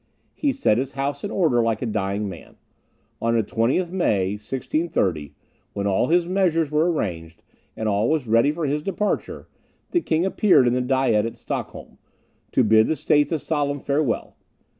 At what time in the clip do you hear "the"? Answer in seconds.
3.35-3.43, 9.91-10.01, 10.73-10.81, 12.87-12.95